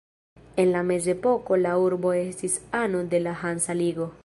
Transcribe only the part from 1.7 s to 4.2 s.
urbo estis ano de la Hansa Ligo.